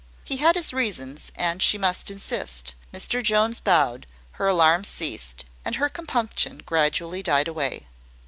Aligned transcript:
He 0.25 0.37
had 0.37 0.55
his 0.55 0.73
reasons, 0.73 1.31
and 1.35 1.61
she 1.61 1.77
must 1.77 2.09
insist. 2.09 2.73
Mr 2.91 3.21
Jones 3.21 3.59
bowed; 3.59 4.07
her 4.31 4.47
alarm 4.47 4.83
ceased, 4.83 5.45
and 5.63 5.75
her 5.75 5.89
compunction 5.89 6.63
gradually 6.65 7.21
died 7.21 7.47
away. 7.47 7.85